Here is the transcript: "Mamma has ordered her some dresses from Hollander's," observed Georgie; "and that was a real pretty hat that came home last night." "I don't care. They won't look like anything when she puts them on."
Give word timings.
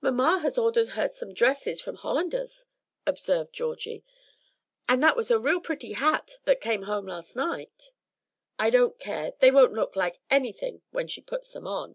"Mamma 0.00 0.40
has 0.40 0.58
ordered 0.58 0.88
her 0.88 1.06
some 1.06 1.32
dresses 1.32 1.80
from 1.80 1.94
Hollander's," 1.94 2.66
observed 3.06 3.52
Georgie; 3.52 4.02
"and 4.88 5.00
that 5.04 5.16
was 5.16 5.30
a 5.30 5.38
real 5.38 5.60
pretty 5.60 5.92
hat 5.92 6.38
that 6.46 6.60
came 6.60 6.82
home 6.82 7.06
last 7.06 7.36
night." 7.36 7.92
"I 8.58 8.70
don't 8.70 8.98
care. 8.98 9.34
They 9.38 9.52
won't 9.52 9.72
look 9.72 9.94
like 9.94 10.18
anything 10.28 10.82
when 10.90 11.06
she 11.06 11.20
puts 11.20 11.50
them 11.50 11.68
on." 11.68 11.94